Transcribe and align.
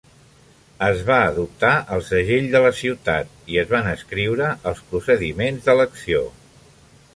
Es 0.85 1.01
va 1.09 1.17
adoptar 1.25 1.73
el 1.97 2.01
segell 2.07 2.47
de 2.55 2.63
la 2.65 2.71
ciutat, 2.79 3.37
i 3.57 3.61
es 3.65 3.69
van 3.75 3.91
escriure 3.93 4.49
els 4.73 4.83
procediments 4.95 5.69
d'elecció. 5.69 6.27